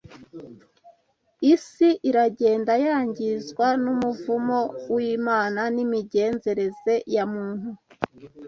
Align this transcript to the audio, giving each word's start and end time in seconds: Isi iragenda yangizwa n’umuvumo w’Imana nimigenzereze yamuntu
Isi 1.53 1.89
iragenda 2.09 2.73
yangizwa 2.85 3.67
n’umuvumo 3.83 4.59
w’Imana 4.95 5.61
nimigenzereze 5.75 6.93
yamuntu 7.15 7.69